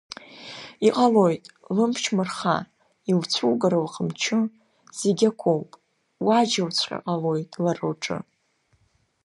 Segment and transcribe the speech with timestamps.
[0.87, 1.43] Иҟалоит,
[1.75, 2.55] лымч мырха,
[3.09, 4.39] илцәугар лҟамчы,
[4.99, 5.69] зегьакоуп,
[6.25, 8.17] уаџьалцәгьа ҟалоит лара лҿы.